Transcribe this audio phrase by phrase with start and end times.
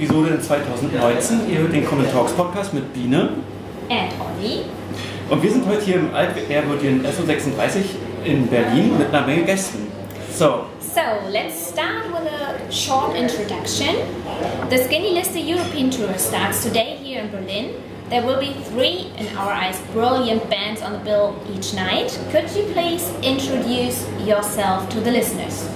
[0.00, 1.50] In 2019.
[1.50, 3.30] Ihr hört den Common Talks Podcast mit Biene.
[3.88, 4.62] And Olli.
[5.30, 9.86] Und wir sind heute hier im altehrwürdigen SO36 in Berlin mit einer Menge Gästen.
[10.32, 13.96] So, So let's start with a short introduction.
[14.70, 17.74] The Skinny Lister European Tour starts today here in Berlin.
[18.10, 22.16] There will be three, in our eyes, brilliant bands on the bill each night.
[22.30, 25.68] Could you please introduce yourself to the listeners?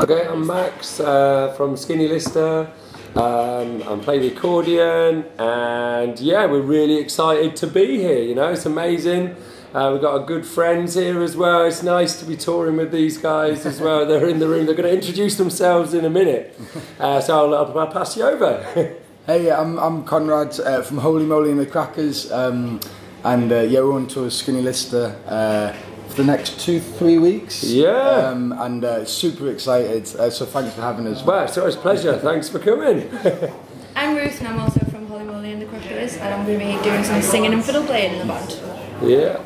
[0.00, 2.68] Okay, I'm Max uh, from Skinny Lister.
[3.16, 8.22] Um, I'm playing the accordion, and yeah, we're really excited to be here.
[8.22, 9.34] You know, it's amazing.
[9.74, 11.64] Uh, we've got our good friends here as well.
[11.64, 14.06] It's nice to be touring with these guys as well.
[14.06, 14.66] They're in the room.
[14.66, 16.58] They're going to introduce themselves in a minute.
[17.00, 18.96] Uh, so I'll, I'll, pass you over.
[19.26, 22.80] Hey, I'm, I'm Conrad uh, from Holy Moly and the Crackers, um,
[23.22, 25.72] and uh, yeah, we're on tour with Skinny Lister uh,
[26.20, 27.64] the next two, three weeks.
[27.64, 27.88] Yeah.
[27.96, 31.22] Um, and uh, super excited, uh, so thanks for having us.
[31.24, 32.18] well, it's always a pleasure.
[32.18, 33.08] Thanks for coming.
[33.96, 36.76] I'm Ruth and I'm also from Holy Moly and the Crackers and I'm going to
[36.78, 38.60] be doing some singing and fiddle playing in the band.
[39.02, 39.42] Yeah.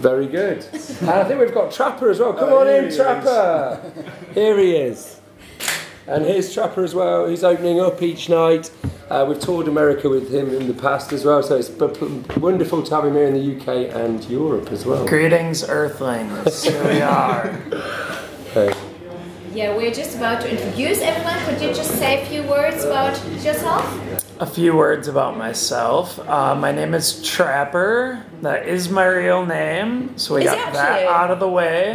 [0.00, 0.64] Very good.
[1.00, 2.32] And I think we've got Trapper as well.
[2.32, 2.96] Come Oh, on in, he.
[2.96, 3.92] Trapper.
[4.32, 5.17] Here he is.
[6.08, 7.26] And here's Trapper as well.
[7.26, 8.70] He's opening up each night.
[9.10, 12.40] Uh, we've toured America with him in the past as well, so it's b- p-
[12.40, 15.06] wonderful to have him here in the UK and Europe as well.
[15.06, 16.64] Greetings, Earthlings.
[16.64, 17.58] Here we are.
[18.56, 18.74] Okay.
[19.52, 21.38] Yeah, we're just about to introduce everyone.
[21.44, 23.12] Could you just say a few words about
[23.44, 23.84] yourself?
[24.40, 26.16] A few words about myself.
[26.20, 28.24] Uh, my name is Trapper.
[28.42, 31.94] That is my real name, so we Is got that out of the way.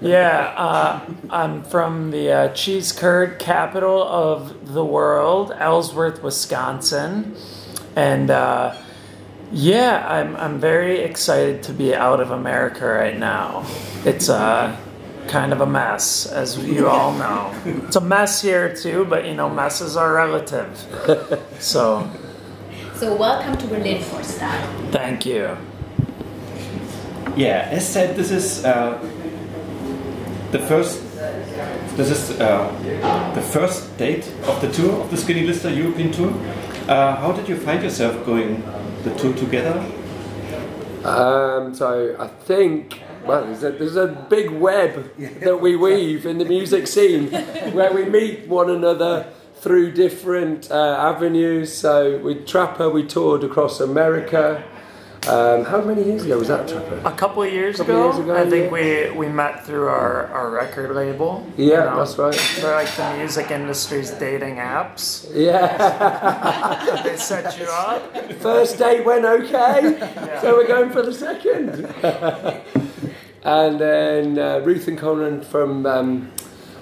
[0.00, 1.00] yeah, uh,
[1.30, 7.36] I'm from the uh, cheese curd capital of the world, Ellsworth, Wisconsin,
[7.94, 8.30] and.
[8.30, 8.76] Uh,
[9.52, 13.66] yeah, I'm, I'm very excited to be out of America right now.
[14.04, 14.76] It's uh,
[15.30, 17.54] kind of a mess, as you all know.
[17.86, 20.68] It's a mess here too, but you know, messes are relative.
[21.60, 22.10] So,
[22.94, 24.24] So welcome to Berlin for a
[24.90, 25.56] thank you.
[27.36, 28.98] yeah, as said, this is uh,
[30.50, 31.00] the first.
[31.96, 32.72] This is uh,
[33.34, 36.32] the first date of the tour of the Skinny Lister European tour.
[36.88, 38.62] Uh, how did you find yourself going
[39.04, 39.78] the tour together?
[41.04, 46.38] Um, so I think well, there's a, there's a big web that we weave in
[46.38, 47.30] the music scene
[47.72, 51.72] where we meet one another through different uh, avenues.
[51.72, 54.64] So with Trapper, we toured across America.
[55.28, 57.02] Um, how many years ago was that, Trapper?
[57.04, 59.12] A couple of years, Couple ago, years ago, I think yeah.
[59.12, 61.46] we, we met through our, our record label.
[61.56, 61.96] Yeah, you know.
[61.98, 62.56] that's right.
[62.56, 65.30] They're like the music industry's dating apps.
[65.32, 67.02] Yeah.
[67.04, 68.16] They set you up.
[68.40, 71.86] First date went okay, so we're going for the second.
[73.44, 76.30] and then uh, Ruth and Conrad from um,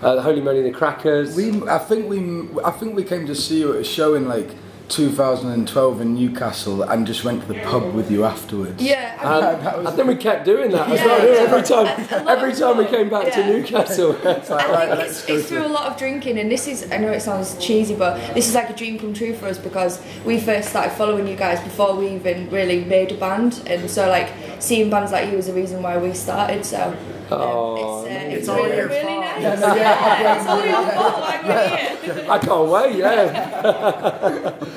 [0.03, 1.35] uh, the Holy Moly and the Crackers.
[1.37, 4.29] We, I think we, I think we came to see you at a show in
[4.29, 4.49] like
[4.89, 8.83] 2012 in Newcastle, and just went to the pub with you afterwards.
[8.83, 11.27] Yeah, And That was- I think we kept doing that as Yeah, well.
[11.27, 11.41] yeah.
[11.41, 13.47] Every time, every of time we came back to.
[13.47, 14.17] Newcastle.
[14.25, 16.91] It's like, I think it's, it's to- through a lot of drinking, and this is,
[16.91, 19.59] I know it sounds cheesy, but this is like a dream come true for us
[19.59, 23.91] because we first started following you guys before we even really made a band, and
[23.91, 26.81] so like seeing bands like you was the reason why we started, so.
[26.83, 26.97] um,
[27.31, 28.31] Oh, it's, uh, amazing.
[28.39, 29.21] it's all really, your really fault.
[29.21, 29.43] nice.
[29.43, 32.29] Yeah, yeah, Yeah, it's all your fault, like.
[32.29, 32.97] I can't wait.
[32.97, 34.55] Yeah.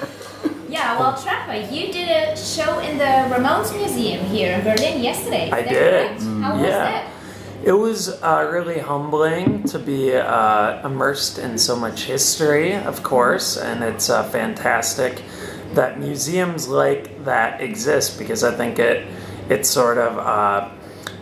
[0.70, 5.52] Yeah, well, Trapper, you did a show in the Ramones Museum here in Berlin yesterday.
[5.52, 6.12] I did.
[6.12, 6.22] right?
[6.42, 6.78] How was Yeah.
[6.86, 7.08] that?
[7.66, 13.58] It was uh, really humbling to be uh, immersed in so much history, of course,
[13.58, 15.22] and it's uh, fantastic
[15.74, 19.06] that museums like that exist because I think it
[19.52, 20.70] it sort of uh,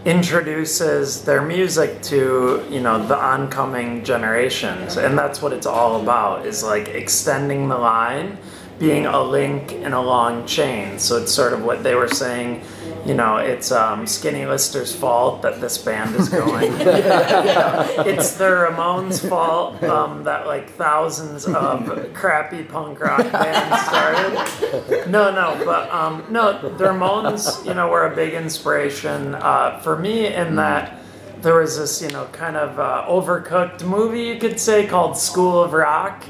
[0.05, 6.45] introduces their music to you know the oncoming generations, and that's what it's all about
[6.45, 8.37] is like extending the line,
[8.77, 10.99] being a link in a long chain.
[10.99, 12.61] So it's sort of what they were saying
[13.05, 16.71] you know, it's um, Skinny Lister's fault that this band is going.
[16.73, 25.09] it's the Ramones' fault um, that like thousands of crappy punk rock bands started.
[25.09, 29.97] No, no, but um, no, the Ramones, you know, were a big inspiration uh, for
[29.97, 30.99] me in that
[31.41, 35.63] there was this, you know, kind of uh, overcooked movie you could say called School
[35.63, 36.25] of Rock.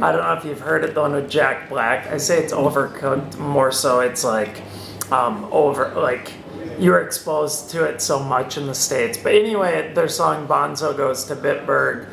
[0.00, 2.06] I don't know if you've heard it, the one with Jack Black.
[2.06, 3.38] I say it's overcooked.
[3.38, 4.62] More so, it's like
[5.10, 6.32] um, over like
[6.78, 9.18] you're exposed to it so much in the states.
[9.18, 12.08] But anyway, their song "Bonzo Goes to Bitburg"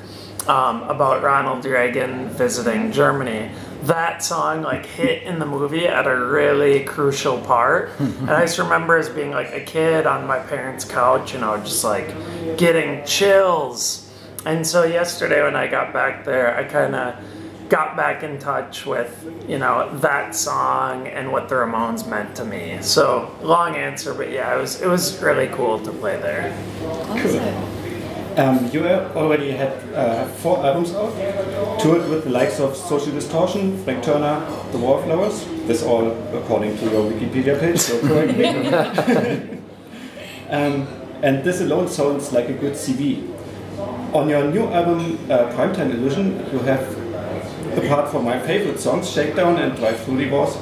[0.48, 3.52] um, about Ronald Reagan visiting Germany.
[3.84, 8.58] That song like hit in the movie at a really crucial part, and I just
[8.58, 12.08] remember as being like a kid on my parents' couch, you know, just like
[12.58, 14.04] getting chills.
[14.46, 17.16] And so yesterday when I got back there, I kind of
[17.70, 19.12] got back in touch with
[19.48, 22.78] you know that song and what the Ramones meant to me.
[22.82, 26.54] So long answer, but yeah, it was it was really cool to play there.
[28.38, 31.12] Um, you already had uh, four albums out,
[31.80, 35.44] toured with the likes of Social Distortion, Frank Turner, The Wallflowers.
[35.66, 38.68] This all according to your Wikipedia page, so correct me.
[40.52, 40.88] um,
[41.24, 43.28] and this alone sounds like a good CV.
[44.14, 46.97] On your new album, uh, Primetime Illusion, you have,
[47.78, 50.56] apart from my favorite songs, Shakedown and Drive Through Divorce,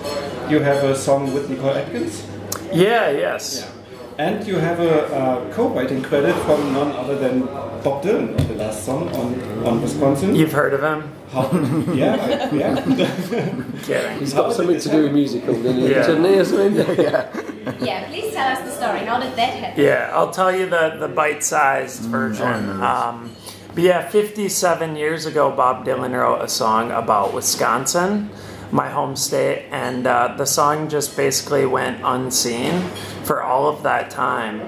[0.50, 2.26] you have a song with Nicole Atkins.
[2.74, 3.72] Yeah, yes.
[4.18, 8.56] And you have a uh, co-writing credit from none other than Bob Dylan on the
[8.56, 10.36] last song on, on Wisconsin.
[10.36, 11.12] You've heard of him?
[11.30, 11.52] How,
[11.94, 12.76] yeah, I, yeah.
[13.84, 14.20] Kidding.
[14.20, 15.92] He's got something to do with musical, didn't he?
[15.92, 16.06] Yeah.
[16.06, 16.76] Shouldn't he, or something?
[17.00, 17.76] yeah.
[17.82, 19.00] Yeah, please tell us the story.
[19.00, 19.84] How did that happen?
[19.84, 22.82] Yeah, I'll tell you the, the bite sized version.
[22.82, 23.36] Um,
[23.76, 28.30] but yeah, 57 years ago, Bob Dylan wrote a song about Wisconsin,
[28.72, 32.82] my home state, and uh, the song just basically went unseen
[33.26, 34.62] for all of that time.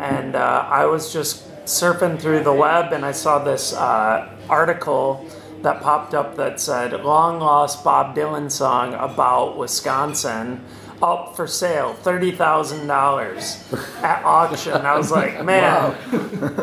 [0.00, 5.28] And uh, I was just surfing through the web and I saw this uh, article
[5.60, 10.64] that popped up that said, Long Lost Bob Dylan Song about Wisconsin
[11.02, 14.72] up for sale, $30,000 at auction.
[14.72, 15.96] I was like, man,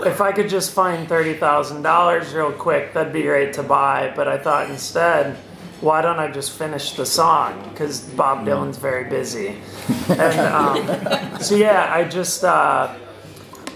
[0.05, 4.13] if I could just find $30,000 real quick, that'd be great to buy.
[4.15, 5.35] But I thought instead,
[5.81, 7.69] why don't I just finish the song?
[7.69, 9.57] Because Bob Dylan's very busy.
[10.07, 12.43] And um, so, yeah, I just.
[12.43, 12.95] Uh,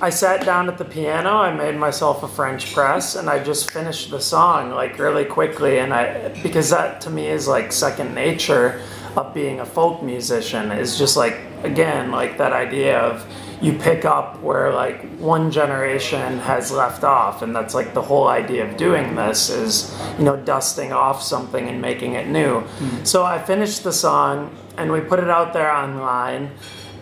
[0.02, 3.70] I sat down at the piano, I made myself a French press, and I just
[3.70, 5.80] finished the song like really quickly.
[5.80, 8.82] And I, because that to me is like second nature
[9.28, 13.26] of being a folk musician, is just like, again, like that idea of
[13.62, 17.42] you pick up where like one generation has left off.
[17.42, 21.68] And that's like the whole idea of doing this is, you know, dusting off something
[21.68, 22.64] and making it new.
[23.04, 26.52] So I finished the song and we put it out there online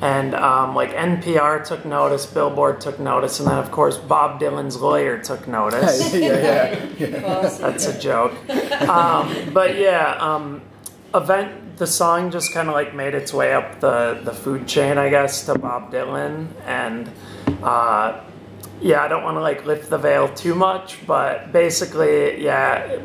[0.01, 4.79] and um, like NPR took notice, Billboard took notice, and then of course Bob Dylan's
[4.79, 6.13] lawyer took notice.
[6.15, 7.09] yeah, yeah.
[7.09, 8.33] That's a joke.
[8.87, 10.61] Um, but yeah, um,
[11.15, 14.97] event the song just kind of like made its way up the the food chain,
[14.97, 17.09] I guess, to Bob Dylan, and
[17.63, 18.21] uh,
[18.81, 22.99] yeah, I don't want to like lift the veil too much, but basically, yeah,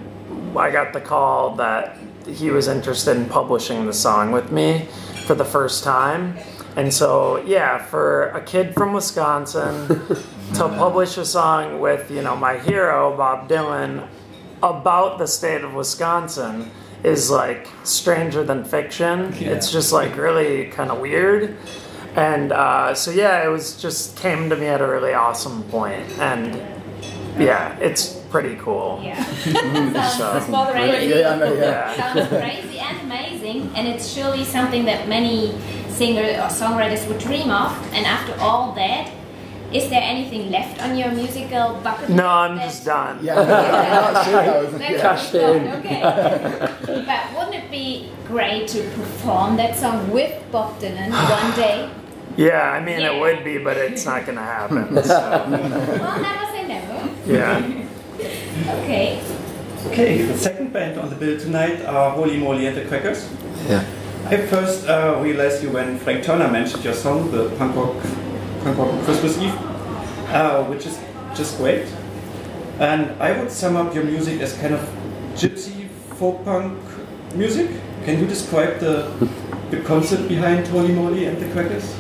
[0.57, 4.89] I got the call that he was interested in publishing the song with me
[5.27, 6.39] for the first time.
[6.77, 9.89] And so, yeah, for a kid from Wisconsin
[10.55, 14.09] to publish a song with, you know, my hero, Bob Dylan,
[14.63, 16.71] about the state of Wisconsin
[17.05, 19.33] is like stranger than fiction.
[19.35, 21.57] It's just like really kind of weird.
[22.15, 26.07] And uh, so, yeah, it was just came to me at a really awesome point.
[26.19, 26.55] And
[27.39, 29.01] yeah, it's pretty cool.
[29.03, 29.23] Yeah.
[30.11, 31.19] Sounds crazy.
[31.19, 31.95] Yeah, I know, yeah.
[31.97, 37.51] Sounds crazy and amazing, and it's surely something that many singers or songwriters would dream
[37.51, 37.73] of.
[37.93, 39.11] And after all that,
[39.75, 42.17] is there anything left on your musical bucket list?
[42.17, 43.19] No, I'm just done.
[43.23, 45.01] Yeah, that's it, that was- That's yeah.
[45.01, 45.69] Cashed in.
[45.79, 46.01] Okay.
[47.07, 51.91] but wouldn't it be great to perform that song with Bob Dylan one day?
[52.37, 53.13] Yeah, I mean, Yeah.
[53.13, 55.03] it would be, but it's not going to happen.
[55.05, 57.09] So, Well, never say never.
[57.27, 57.79] yeah.
[58.83, 59.21] Okay.
[59.89, 63.29] Okay, the second band on the bill tonight are Holy Moly and the Crackers.
[63.69, 63.83] Yeah.
[64.29, 67.97] I first uh, realized you when Frank Turner mentioned your song, the punk rock,
[68.63, 69.55] Christmas Eve,
[70.29, 70.99] uh, which is
[71.35, 71.87] just great.
[72.79, 74.81] And I would sum up your music as kind of
[75.35, 75.89] gypsy
[76.19, 76.79] folk punk
[77.35, 77.71] music.
[78.05, 79.11] Can you describe the
[79.71, 81.99] the concept behind Holy Moly and the Crackers?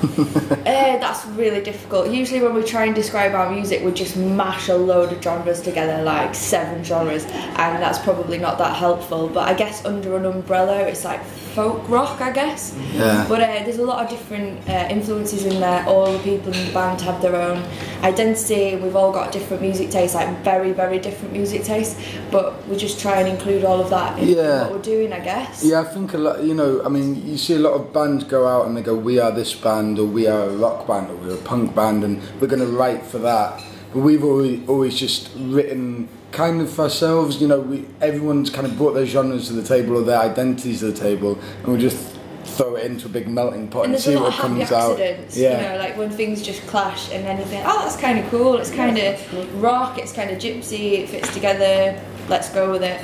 [0.60, 2.10] Uh, that's really difficult.
[2.10, 5.60] Usually, when we try and describe our music, we just mash a load of genres
[5.60, 9.28] together, like seven genres, and that's probably not that helpful.
[9.28, 11.20] But I guess under an umbrella, it's like
[11.54, 12.76] folk rock, I guess.
[12.94, 13.26] Yeah.
[13.28, 15.84] But uh, there's a lot of different uh, influences in there.
[15.86, 17.58] All the people in the band have their own
[18.02, 18.76] identity.
[18.76, 22.00] We've all got different music tastes, like very, very different music tastes.
[22.30, 24.62] But we just try and include all of that in Yeah.
[24.62, 25.64] what we're doing, I guess.
[25.64, 26.42] Yeah, I think a lot.
[26.44, 28.94] You know, I mean, you see a lot of bands go out and they go,
[28.94, 31.74] "We are this band," band or we are a rock band or we're a punk
[31.74, 33.62] band and we're going to write for that.
[33.92, 37.40] But we've always, always just written kind of for ourselves.
[37.40, 40.80] You know, we everyone's kind of brought their genres to the table or their identities
[40.80, 44.02] to the table, and we just throw it into a big melting pot And and,
[44.02, 44.98] see a lot what of happy comes out.
[44.98, 45.56] Yeah.
[45.56, 48.28] you know, like when things just clash and then you think, oh, that's kind of
[48.30, 52.82] cool, it's kind of rock, it's kind of gypsy, it fits together, let's go with
[52.82, 53.00] it.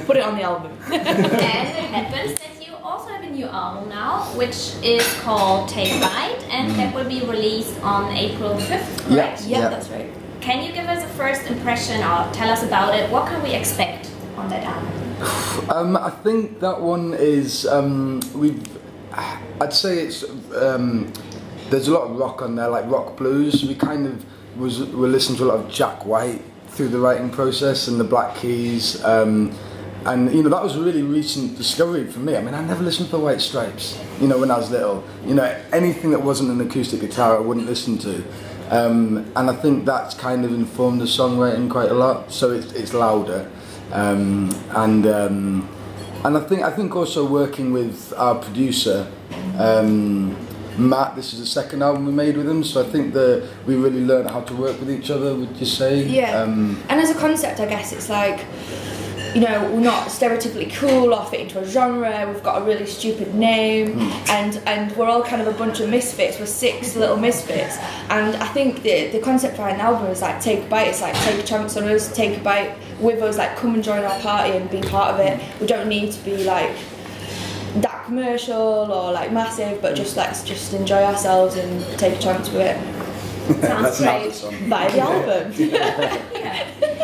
[0.06, 0.72] Put it on the album.
[0.92, 2.55] and it happens that you
[2.96, 7.20] also have a new album now, which is called Take Bite, and that will be
[7.26, 9.26] released on April 5th, Yeah.
[9.26, 9.44] correct?
[9.46, 9.68] yeah, Yeah.
[9.68, 10.10] that's right.
[10.40, 13.10] Can you give us a first impression or tell us about it?
[13.10, 15.70] What can we expect on that album?
[15.70, 18.62] Um, I think that one is um, we've.
[19.60, 20.22] I'd say it's
[20.54, 21.10] um,
[21.70, 23.64] there's a lot of rock on there, like rock blues.
[23.64, 24.24] We kind of
[24.58, 28.04] was we listened to a lot of Jack White through the writing process and the
[28.04, 29.02] Black Keys.
[29.04, 29.52] Um,
[30.06, 32.36] and you know that was a really recent discovery for me.
[32.36, 34.00] I mean, I never listened to White Stripes.
[34.20, 37.40] You know, when I was little, you know, anything that wasn't an acoustic guitar, I
[37.40, 38.24] wouldn't listen to.
[38.70, 42.32] Um, and I think that's kind of informed the songwriting quite a lot.
[42.32, 43.50] So it's, it's louder,
[43.92, 45.68] um, and um,
[46.24, 49.06] and I think I think also working with our producer.
[49.58, 50.36] Um,
[50.78, 53.76] Matt, this is the second album we made with him, so I think that we
[53.76, 55.34] really learned how to work with each other.
[55.34, 56.02] Would you say?
[56.04, 56.42] Yeah.
[56.42, 58.44] Um, and as a concept, I guess it's like,
[59.36, 62.26] you know, we're not stereotypically cool or fit into a genre.
[62.32, 64.30] We've got a really stupid name, hmm.
[64.30, 66.40] and and we're all kind of a bunch of misfits.
[66.40, 67.76] We're six little misfits,
[68.08, 70.88] and I think the the concept behind the album is like take a bite.
[70.88, 73.84] It's like take a chance on us, take a bite with us, like come and
[73.84, 75.38] join our party and be part of it.
[75.60, 76.74] We don't need to be like
[77.82, 82.48] that commercial or like massive, but just let's just enjoy ourselves and take a chance
[82.48, 83.60] with it.
[83.60, 84.70] Sounds That's great.
[84.70, 85.00] Buy the
[86.80, 86.92] album.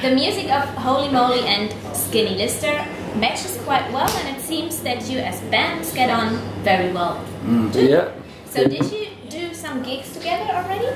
[0.00, 2.72] The music of Holy Moly and Skinny Lister
[3.16, 7.20] matches quite well, and it seems that you as bands get on very well.
[7.72, 8.12] Yeah.
[8.46, 10.88] So, did you do some gigs together already?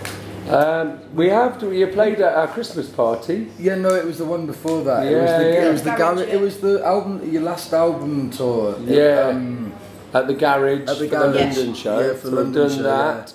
[0.48, 3.48] Um, we have to, you played at our Christmas party.
[3.58, 5.06] Yeah, no, it was the one before that.
[5.06, 5.68] it was Yeah, the, yeah.
[5.68, 6.28] It was the Garage, Garage.
[6.34, 8.76] It was the album, your last album tour.
[8.84, 9.28] Yeah.
[9.28, 9.72] Um,
[10.14, 11.08] At the garage, At the garage.
[11.08, 11.98] for the London show.
[12.00, 13.34] Yeah, for so the we've done show, that.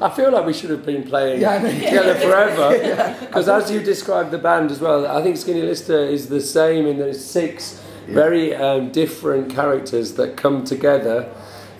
[0.00, 1.70] I feel like we should have been playing Yeah, I know.
[1.70, 3.16] together forever.
[3.26, 6.86] Because as you described the band as well, I think Skinny Lister is the same
[6.86, 11.26] in that it's six very um, different characters that come together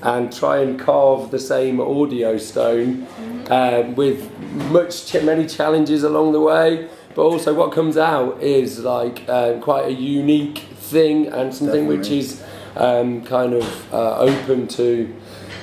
[0.03, 3.07] and try and carve the same audio stone
[3.51, 4.31] um, with
[4.71, 6.89] much ch- many challenges along the way.
[7.15, 12.09] But also, what comes out is like uh, quite a unique thing and something which
[12.11, 12.43] is
[12.77, 15.15] um, kind of uh, open to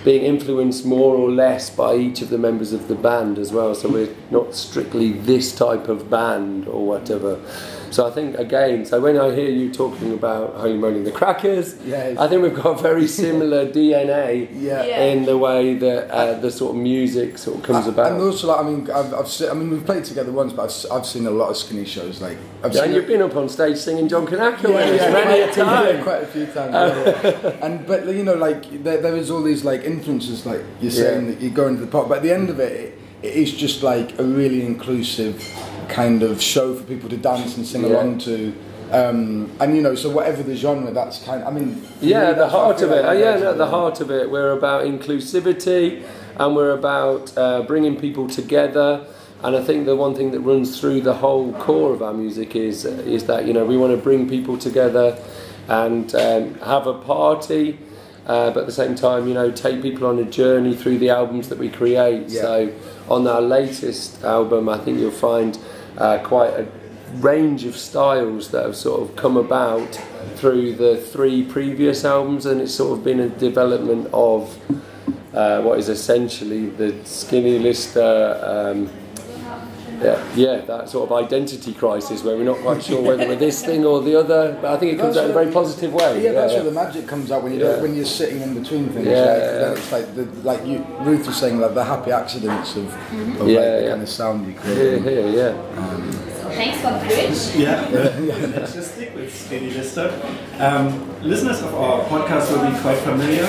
[0.03, 3.75] being influenced more or less by each of the members of the band as well.
[3.75, 7.39] So we're not strictly this type of band or whatever.
[7.91, 11.11] So I think again, so when I hear you talking about Holy Moly and the
[11.11, 12.15] Crackers, Yeah.
[12.17, 14.85] I think we've got very similar DNA Yeah.
[14.85, 15.03] Yeah.
[15.03, 18.13] in the way that uh, the sort of music sort of comes about.
[18.13, 20.63] And also, like, I mean, I've, I've seen, I mean, we've played together once, but
[20.63, 22.21] I've, s- I've seen a lot of skinny shows.
[22.21, 25.01] Like, I've Yeah, seen and you've been up on stage singing John Kanaka yeah, with
[25.01, 25.95] us yeah, many a quite, time.
[25.97, 26.73] yeah, quite a few times.
[26.73, 27.49] yeah, yeah.
[27.65, 31.25] and but you know, like there, there is all these like influences, like you're saying
[31.25, 31.31] Yeah.
[31.33, 33.53] that you go into the pop, but at the end of it, it, it is
[33.53, 35.35] just like a really inclusive
[35.91, 37.89] kind of show for people to dance and sing Yeah.
[37.89, 38.53] along to.
[38.91, 41.41] Um, and you know, so whatever the genre, that's kind.
[41.41, 43.01] Of, I mean, Yeah, me, the that's what I heart of it.
[43.05, 44.29] like Oh, yeah, no, the heart of it.
[44.29, 46.03] We're about inclusivity,
[46.37, 49.05] and we're about uh, bringing people together.
[49.43, 52.55] And I think the one thing that runs through the whole core of our music
[52.55, 55.17] is is that you know we want to bring people together
[55.67, 57.79] and um, have a party,
[58.27, 61.09] uh, but at the same time you know take people on a journey through the
[61.09, 62.27] albums that we create.
[62.27, 62.41] Yeah.
[62.41, 62.73] So
[63.09, 65.57] on our latest album, I think you'll find
[65.97, 66.67] uh, quite a
[67.15, 69.95] range of styles that have sort of come about
[70.35, 74.57] through the three previous albums, and it's sort of been a development of
[75.33, 78.39] uh, what is essentially the Skinny Lister.
[78.43, 78.89] Um,
[80.03, 83.63] yeah, yeah, that sort of identity crisis where we're not quite sure whether we're this
[83.63, 85.93] thing or the other, but I think it comes That's out in a very positive
[85.93, 86.23] way.
[86.23, 87.81] Yeah, that's where the magic comes out when you Yeah.
[87.81, 89.07] when you're sitting in between things.
[89.07, 89.57] Yeah, like, yeah.
[89.59, 92.85] then it's like the, like you, Ruth was saying, like the happy accidents of,
[93.41, 95.01] of Yeah, like the kind of sound you Here, create.
[95.03, 96.11] here, yeah.
[96.51, 97.55] Thanks for the bridge.
[97.55, 97.87] Yeah,
[98.55, 100.11] let's just stick with Skinny Lister.
[100.59, 103.43] Um, listeners of our podcast will be quite familiar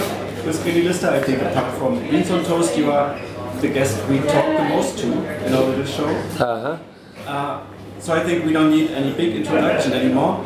[0.46, 1.08] with Skinny Lister.
[1.08, 3.18] I think apart from Beans on Toast, you are
[3.62, 5.06] the guest we talk the most to
[5.46, 6.06] in our little show.
[6.06, 6.78] Uh-huh.
[7.26, 7.64] Uh,
[8.00, 10.44] so I think we don't need any big introduction anymore.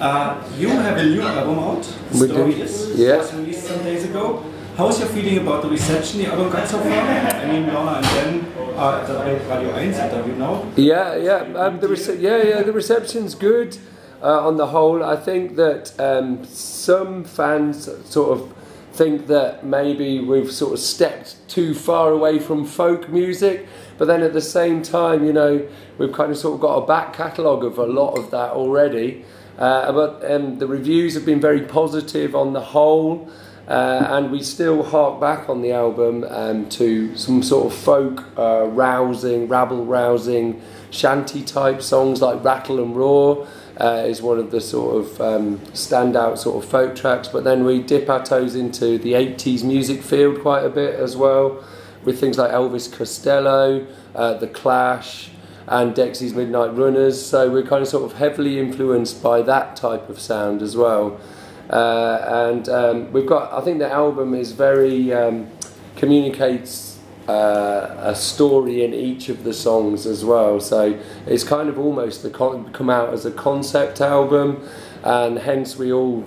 [0.00, 2.62] Uh, you have a new album out, We Story do.
[2.62, 3.18] Is, Yeah.
[3.18, 4.42] was released some days ago.
[4.76, 6.90] How's your feeling about the reception the album got so far?
[6.92, 9.14] I mean, Lorna and Ben are at the
[9.48, 10.64] Radio 1 interview now.
[10.76, 12.62] Yeah, yeah, um, the rece- yeah, yeah.
[12.62, 13.76] The reception's good
[14.22, 15.02] uh, on the whole.
[15.02, 18.52] I think that um, some fans sort of
[18.96, 23.66] think that maybe we've sort of stepped too far away from folk music.
[23.98, 25.66] But then at the same time, you know,
[25.98, 29.24] we've kind of sort of got a back catalogue of a lot of that already.
[29.58, 33.30] Uh, but um, the reviews have been very positive on the whole.
[33.68, 38.24] Uh, and we still hark back on the album um, to some sort of folk
[38.38, 43.48] uh, rousing, rabble rousing, shanty type songs like Rattle and Roar
[43.80, 47.28] uh, is one of the sort of um, standout sort of folk tracks.
[47.28, 51.16] But then we dip our toes into the 80s music field quite a bit as
[51.16, 51.62] well,
[52.04, 55.30] with things like Elvis Costello, uh, The Clash,
[55.66, 57.24] and Dexy's Midnight Runners.
[57.24, 61.20] So we're kind of sort of heavily influenced by that type of sound as well.
[61.68, 65.48] Uh, and um, we've got, I think the album is very, um,
[65.96, 66.85] communicates
[67.28, 70.60] uh, a story in each of the songs as well.
[70.60, 74.66] So it's kind of almost the con- come out as a concept album,
[75.02, 76.24] and hence we all,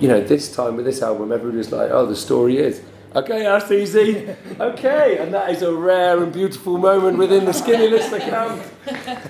[0.00, 2.82] you know, this time with this album, everybody was like, oh, the story is.
[3.14, 4.28] Okay, that's easy.
[4.58, 8.62] Okay, and that is a rare and beautiful moment within the Skinny Lister camp.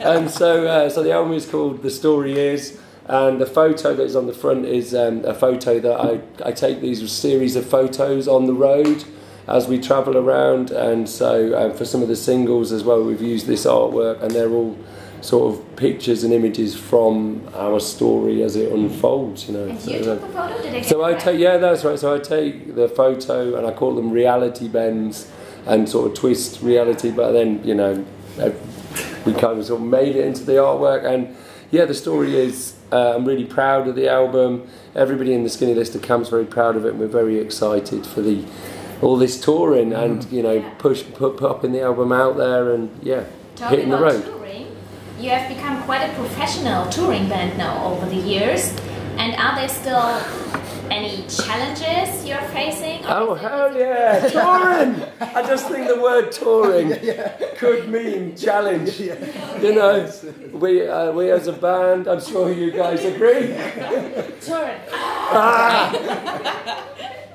[0.01, 4.03] And so, uh, so the album is called "The Story Is," and the photo that
[4.03, 7.65] is on the front is um, a photo that I, I take these series of
[7.65, 9.05] photos on the road
[9.51, 10.71] as we travel around.
[10.71, 14.31] And so, uh, for some of the singles as well, we've used this artwork, and
[14.31, 14.77] they're all
[15.21, 19.49] sort of pictures and images from our story as it unfolds.
[19.49, 19.65] You know.
[19.69, 20.63] And So, you uh, took the photo?
[20.63, 21.99] Did I so I take yeah, that's right.
[21.99, 25.31] So I take the photo and I call them reality bends
[25.67, 28.05] and sort of twist reality, but then you know
[28.39, 28.51] uh,
[29.27, 31.37] we kind of sort of made it into the artwork and
[31.71, 34.69] yeah, the story is uh, I'm really proud of the album.
[34.97, 38.23] Everybody in the Skinny Lister camp's very proud of it, and we're very excited for
[38.23, 38.45] the
[39.03, 40.69] all this touring and you know Yeah.
[40.79, 43.25] push put, put up in the album out there and yeah,
[43.57, 44.25] Talking hitting the road.
[44.25, 44.67] touring,
[45.19, 48.73] you have become quite a professional touring band now over the years.
[49.19, 50.21] And are there still
[50.91, 53.05] any challenges you're facing?
[53.07, 55.03] Oh hell yeah, touring!
[55.21, 56.89] I just think the word touring
[57.59, 58.99] could mean challenge.
[58.99, 60.11] You know,
[60.55, 63.53] we uh, we as a band, I'm sure you guys agree.
[64.41, 64.81] Touring.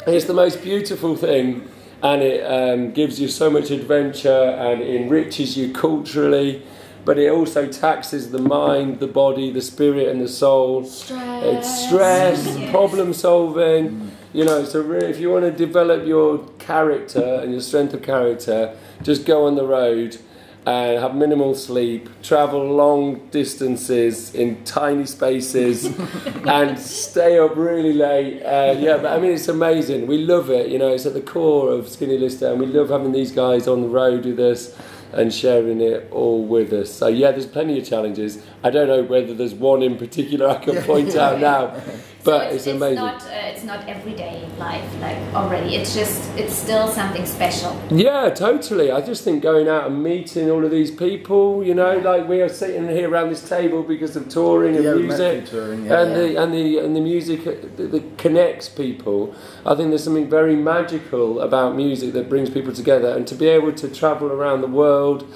[0.08, 1.68] It's the most beautiful thing,
[2.04, 6.62] and it um, gives you so much adventure and enriches you culturally.
[7.06, 10.84] But it also taxes the mind, the body, the spirit, and the soul.
[10.84, 14.12] It's stress, problem solving.
[14.34, 18.02] You know, so really, if you want to develop your character and your strength of
[18.04, 20.18] character, just go on the road
[20.66, 25.86] and have minimal sleep, travel long distances in tiny spaces,
[26.48, 28.42] and stay up really late.
[28.42, 30.08] Uh, yeah, but I mean, it's amazing.
[30.08, 30.70] We love it.
[30.70, 33.68] You know, it's at the core of Skinny Lister, and we love having these guys
[33.68, 34.76] on the road with us
[35.16, 36.94] and sharing it all with us.
[36.94, 38.44] So yeah, there's plenty of challenges.
[38.64, 41.68] I don't know whether there's one in particular I can point out now,
[42.24, 42.96] but so it's, amazing.
[42.96, 45.76] Not, uh, it's not everyday life like already.
[45.76, 47.80] It's just it's still something special.
[47.90, 48.92] Yeah, totally.
[48.92, 52.42] I just think going out and meeting all of these people, you know, like we
[52.42, 56.02] are sitting here around this table because of touring and Yeah, music, touring, yeah.
[56.02, 59.34] and the and the and the music that, that connects people.
[59.66, 63.48] I think there's something very magical about music that brings people together, and to be
[63.48, 65.28] able to travel around the world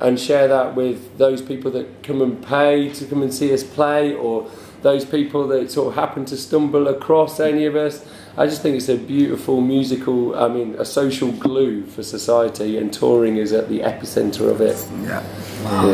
[0.00, 3.62] and share that with those people that come and pay to come and see us
[3.62, 4.50] play, or
[4.84, 8.04] those people that sort of happen to stumble across any of us.
[8.36, 12.92] I just think it's a beautiful musical, I mean, a social glue for society, and
[12.92, 14.76] touring is at the epicenter of it.
[15.02, 15.22] Yeah.
[15.64, 15.86] Wow.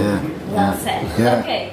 [0.50, 1.02] Well said.
[1.18, 1.38] Yeah.
[1.40, 1.72] Okay.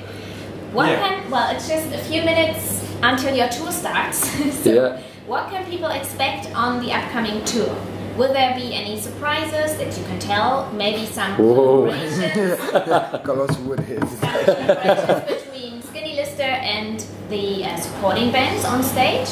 [0.74, 1.00] What Yeah.
[1.10, 1.50] can well?
[1.56, 2.64] It's just a few minutes
[3.02, 4.20] until your tour starts.
[4.64, 5.02] so Yeah.
[5.26, 7.76] What can people expect on the upcoming tour?
[8.16, 10.72] Will there be any surprises that you can tell?
[10.74, 11.88] Maybe some Whoa.
[11.88, 14.00] collaborations, Got lots wood here.
[14.00, 19.30] some collaborations between Skinny Lister and the uh, supporting bands on stage.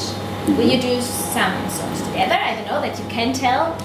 [0.58, 2.36] Will you do some songs together?
[2.36, 3.78] I don't know that you can tell.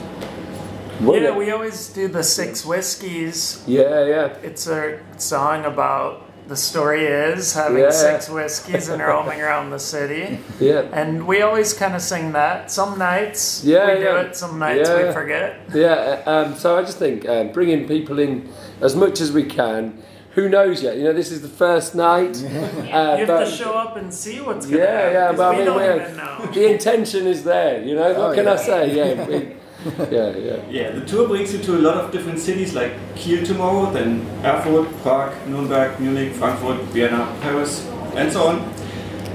[1.00, 3.62] Well, Yeah, we always do the Six Whiskeys.
[3.66, 4.26] yeah, yeah.
[4.42, 7.90] It's a song about the story is having Yeah.
[7.90, 10.40] six whiskeys and roaming around the city.
[10.60, 10.82] Yeah.
[10.92, 12.70] And we always kind of sing that.
[12.72, 14.20] Some nights Yeah, we do yeah.
[14.22, 15.06] it, some nights Yeah.
[15.06, 15.42] we forget.
[15.42, 15.56] it.
[15.76, 18.48] Yeah, uh, um, so I just think um, bringing people in
[18.80, 20.02] as much as we can.
[20.34, 20.96] Who knows yet?
[20.96, 22.36] You know, this is the first night.
[22.36, 22.48] Uh,
[23.18, 25.12] You have but- to show up and see what's going to Yeah, happen.
[25.12, 26.46] yeah, 'cause but I mean, don't we're- even know.
[26.54, 27.82] the intention is there.
[27.82, 28.52] You know, what Oh, can yeah.
[28.52, 28.80] I say?
[28.94, 29.34] Yeah, we,
[30.16, 30.56] yeah, yeah.
[30.70, 34.24] Yeah, the tour brings you to a lot of different cities like Kiel tomorrow, then
[34.44, 38.56] Erfurt, Prague, Nuremberg, Munich, Frankfurt, Vienna, Paris, and so on.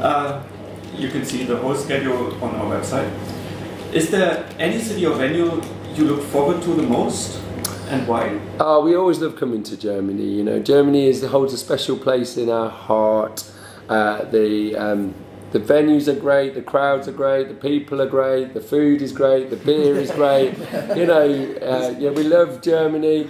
[0.02, 0.44] Uh,
[0.96, 3.10] you can see the whole schedule on our website.
[3.92, 5.62] Is there any city or venue
[5.96, 7.42] you look forward to the most,
[7.88, 8.40] and why?
[8.60, 10.24] Oh, we always love coming to Germany.
[10.24, 13.50] You know, Germany is holds a special place in our heart.
[13.90, 15.14] Uh, the um,
[15.52, 19.12] the venues are great, the crowds are great, the people are great, the food is
[19.12, 20.58] great, the beer is great.
[20.98, 21.22] you know,
[21.62, 23.30] uh, yeah, we love Germany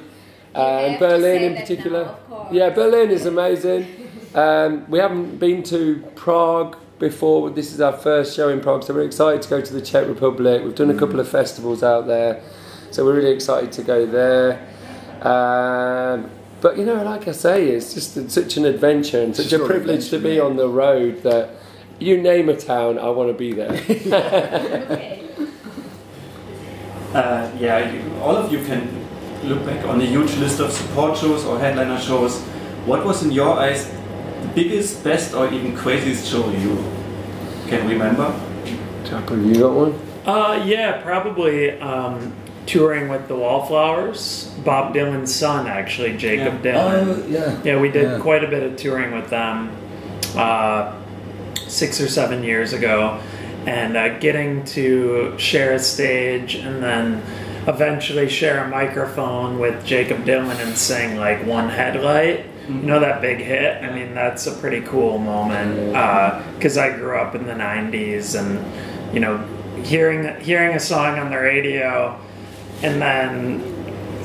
[0.56, 2.16] uh, have and Berlin in particular.
[2.30, 3.86] now, yeah, Berlin is amazing.
[4.34, 7.50] Um, we haven't been to Prague before.
[7.50, 10.08] This is our first show in Prague, so we're excited to go to the Czech
[10.08, 10.64] Republic.
[10.64, 12.42] We've done a couple of festivals out there,
[12.96, 14.66] so we're really excited to go there.
[15.22, 16.30] Um,
[16.62, 20.10] but you know, like I say, it's just such an adventure and such a privilege
[20.12, 21.50] to be adventure, on the road that
[22.00, 25.22] you name a town, I want to be there.
[27.16, 29.08] Uh, yeah, you, all of you can
[29.46, 32.42] look back on the huge list of support shows or headliner shows.
[32.86, 33.90] What was in your eyes
[34.42, 36.76] the biggest, best, or even craziest show you
[37.70, 38.38] can remember?
[39.06, 39.94] Jack, have you got one?
[40.26, 42.34] Uh, yeah, probably um,
[42.66, 44.52] touring with the Wallflowers.
[44.64, 47.24] Bob Dylan's son, actually, Jakob Dylan.
[47.24, 47.60] Oh, yeah.
[47.64, 48.20] Yeah, we did Yeah.
[48.20, 49.70] quite a bit of touring with them
[50.36, 50.94] uh,
[51.68, 53.20] six or seven years ago,
[53.66, 57.22] and uh, getting to share a stage and then
[57.68, 62.46] eventually share a microphone with Jakob Dylan and sing like One Headlight.
[62.68, 63.84] You know that big hit?
[63.84, 65.94] I mean, that's a pretty cool moment
[66.58, 68.60] because I grew up in the '90s, and
[69.14, 69.38] you know,
[69.84, 72.20] hearing hearing a song on the radio,
[72.84, 73.62] and then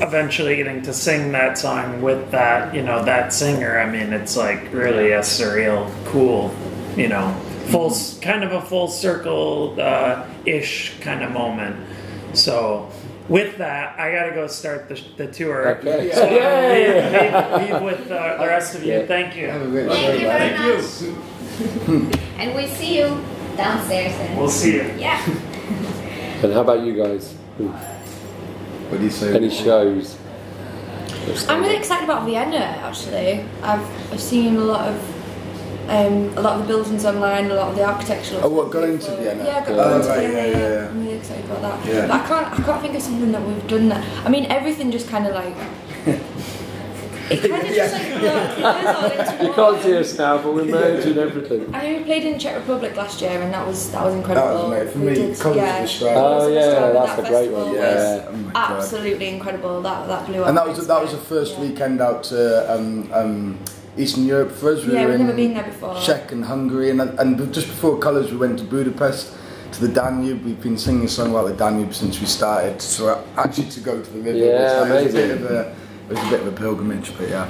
[0.01, 4.35] eventually getting to sing that song with that you know that singer i mean it's
[4.35, 6.53] like really a surreal cool
[6.97, 7.31] you know
[7.67, 11.75] full s kind of a full circle uh, ish kind of moment
[12.33, 12.89] so
[13.29, 16.11] with that i gotta go start the, the tour Okay.
[16.11, 17.61] so Yeah.
[17.61, 19.05] leave, leave, leave with uh, the rest of you Yeah.
[19.05, 20.73] thank you Have a great Thank you very bye.
[20.73, 22.41] much.
[22.41, 23.23] and we see you
[23.55, 24.13] downstairs.
[24.19, 25.21] And we'll see you Yeah.
[26.43, 27.35] And how about you guys?
[28.91, 29.33] What do you say?
[29.33, 30.17] Any shows?
[31.47, 32.57] I'm really excited about Vienna.
[32.57, 34.95] Actually, I've, I've seen a lot of
[35.87, 38.39] um, a lot of the buildings online, a lot of the architecture.
[38.43, 39.43] Oh, what, going to Vienna?
[39.45, 40.33] Yeah, got Oh, into right, Vienna.
[40.35, 40.87] yeah, yeah, yeah.
[40.89, 41.85] I'm really excited about that.
[41.87, 42.01] Yeah.
[42.07, 44.25] But I can't, I can't think of something that we've done that.
[44.25, 45.55] I mean, everything just kind of like.
[47.31, 49.55] It kind of just like blurs blurs You one.
[49.55, 51.73] can't see us now, but we're merging everything.
[51.73, 54.69] I mean, we played in Czech Republic last year, and that was that was incredible.
[54.69, 54.99] That was amazing.
[54.99, 56.13] For me, did- Colours yeah, of the Stride.
[56.15, 58.51] Colours Oh, of yeah, that's that a great one, festival yeah.
[58.55, 59.81] Oh absolutely incredible.
[59.81, 60.47] That that blew up.
[60.49, 61.61] And that was that was the first Yeah.
[61.61, 62.39] weekend out to
[62.73, 63.59] um, um,
[63.97, 64.85] Eastern Europe for us.
[64.85, 65.95] We Yeah, were we've in never been there before.
[66.01, 69.33] Czech and Hungary, and and just before colours, we went to Budapest
[69.73, 70.43] to the Danube.
[70.43, 72.81] We've been singing a song about the Danube since we started.
[72.81, 75.51] So actually, to go to the river Yeah, was, like, it was a bit of
[75.51, 75.75] a it
[76.11, 77.47] was a bit of a pilgrimage, but yeah.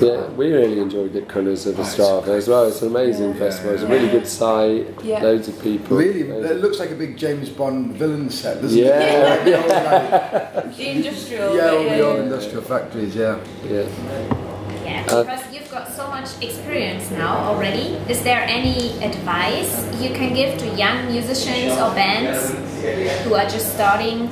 [0.00, 2.66] Yeah, we really enjoyed the colours of Ostrava as well.
[2.66, 3.38] It's an amazing Yeah.
[3.38, 3.74] festival.
[3.74, 4.86] It's a really good site.
[5.02, 5.22] Yeah.
[5.22, 5.96] Loads of people.
[5.96, 9.00] Really, Loads it looks like a big James Bond villain set, doesn't Yeah.
[9.00, 9.28] it?
[9.30, 11.56] Like the old, like, The industrial.
[11.56, 12.22] yeah, all the old yeah.
[12.22, 13.14] industrial factories.
[13.16, 13.36] Yeah.
[13.70, 13.82] yeah.
[14.84, 17.96] Yeah, Uh, because you've got so much experience now already.
[18.08, 22.52] Is there any advice you can give to young musicians or bands
[23.24, 24.30] who are just starting?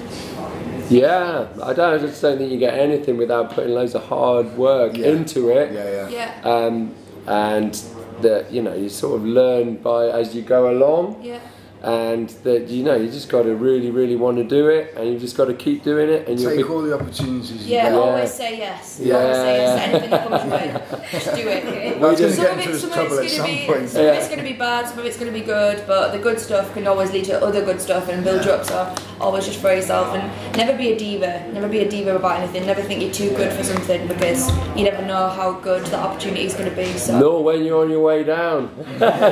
[0.90, 1.94] Yeah, I don't.
[1.94, 5.08] I just don't think you get anything without putting loads of hard work Yeah.
[5.08, 5.72] into it.
[5.72, 6.08] Yeah, yeah.
[6.08, 6.50] Yeah.
[6.50, 6.94] Um,
[7.26, 7.74] and
[8.22, 11.20] that you know you sort of learn by as you go along.
[11.22, 11.40] Yeah.
[11.82, 15.08] And that you know you just got to really really want to do it and
[15.12, 17.74] you've just got to keep doing it and you'll Take be all the opportunities you
[17.76, 17.92] Yeah, get.
[17.94, 19.00] always say yes.
[19.02, 19.14] Yeah.
[19.16, 21.08] Always say yes to anything that comes your way.
[21.12, 22.00] Just do it.
[22.00, 23.28] That's just- Some going of, to get it, into some of it's trouble at going
[23.28, 23.88] to some be, point.
[23.88, 26.10] some of it's going to be bad, some of it's going to be good, but
[26.12, 28.64] the good stuff can always lead to other good stuff and build you up.
[28.64, 31.50] So always just throw yourself and never be a diva.
[31.52, 32.66] Never be a diva about anything.
[32.66, 36.42] Never think you're too good for something because you never know how good the opportunity
[36.44, 36.86] is going to be.
[36.98, 38.68] So nor when you're on your way down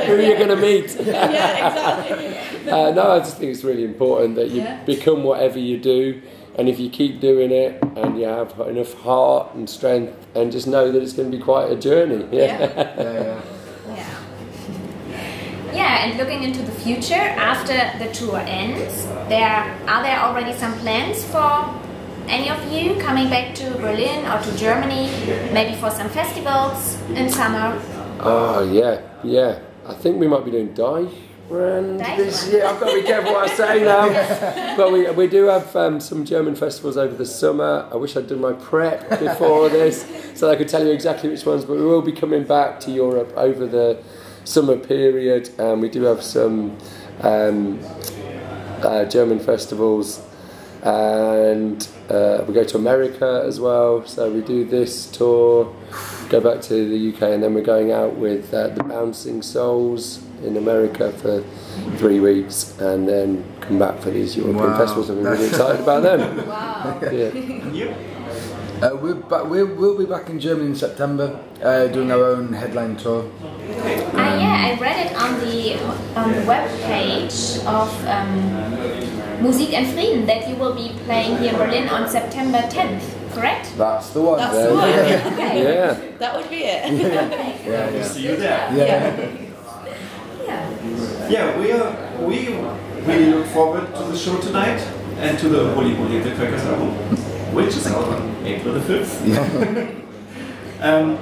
[0.06, 2.35] who you're going to meet yeah, exactly.
[2.70, 4.82] uh, no I just think it's really important that you Yeah.
[4.84, 6.20] become whatever you do
[6.58, 10.66] and if you keep doing it and you have enough heart and strength and just
[10.66, 12.58] know that it's going to be quite a journey yeah, Yeah.
[12.76, 13.40] Yeah, yeah.
[13.96, 15.72] Yeah.
[15.72, 20.72] Yeah, and looking into the future after the tour ends, there are there already some
[20.78, 21.68] plans for
[22.28, 25.10] any of you coming back to Berlin or to Germany,
[25.52, 27.78] maybe for some festivals in summer?
[28.20, 30.74] oh yeah yeah I think we might be doing
[31.48, 35.26] Deichbrand this year I've got to be careful what I say now but we, we
[35.26, 37.88] do have um, some German festivals over the summer.
[37.92, 41.46] I wish I'd done my prep before this so I could tell you exactly which
[41.46, 44.02] ones, but we will be coming back to Europe over the
[44.44, 46.76] summer period and we do have some
[47.20, 47.80] um,
[48.82, 50.22] uh, German festivals
[50.82, 54.06] and uh, we go to America as well.
[54.06, 55.74] So we do this tour,
[56.28, 60.25] go back to the UK, and then we're going out with uh, the Bouncing Souls
[60.44, 61.42] in America for
[61.96, 64.78] three weeks, and then come back for these European Wow.
[64.78, 65.08] festivals.
[65.10, 66.20] And we're really excited about them.
[66.48, 66.98] Wow.
[67.02, 67.32] Yeah.
[67.72, 67.94] You?
[68.82, 72.52] Uh, we're ba- we're, we'll be back in Germany in September, uh, doing our own
[72.52, 73.24] headline tour.
[74.12, 75.80] Ah, yeah, I read it on the
[76.20, 78.36] on the web page of um,
[79.40, 83.00] Musik and Frieden that you will be playing here in Berlin on September 10th,
[83.32, 83.72] correct?
[83.78, 84.38] That's the one.
[84.38, 84.90] That's there the one.
[84.92, 85.30] go.
[85.32, 85.62] Okay.
[85.64, 86.18] Yeah.
[86.18, 86.92] That would be it.
[87.66, 88.02] Yeah, yeah.
[88.04, 88.68] See you there.
[88.76, 88.84] Yeah.
[89.16, 89.45] Yeah.
[90.46, 92.26] Yeah, we are.
[92.26, 92.48] We
[93.04, 94.80] really look forward to the show tonight
[95.18, 96.90] and to the Holy Holy the Crackers album,
[97.54, 99.22] which is out on April the fifth.
[100.80, 101.18] um,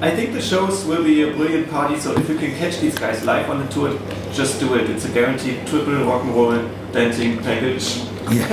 [0.00, 1.98] I think the shows will be a brilliant party.
[1.98, 3.98] So if you can catch these guys live on the tour,
[4.32, 4.88] just do it.
[4.88, 8.02] It's a guaranteed triple rock and roll dancing package.
[8.30, 8.46] Yeah,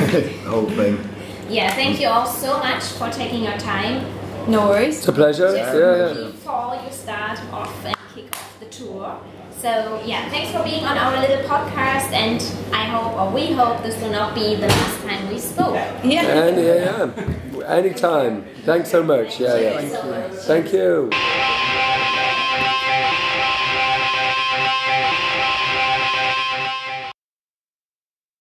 [0.50, 0.98] Whole thing.
[1.50, 4.04] Yeah, thank you all so much for taking your time.
[4.50, 4.98] No worries.
[4.98, 5.56] It's a pleasure.
[5.56, 6.32] Just Yeah, yeah.
[6.32, 9.20] before you start off and kick off the tour.
[9.62, 12.40] So yeah, thanks for being on our little podcast, and
[12.74, 15.74] I hope, or we hope, this will not be the last time we spoke.
[16.04, 16.46] Yeah.
[16.46, 17.66] And yeah, yeah.
[17.68, 18.46] Anytime.
[18.66, 19.40] Thanks so much.
[19.40, 19.80] Yeah, yeah.
[19.80, 21.10] Thank you.
[21.10, 21.46] Thank you.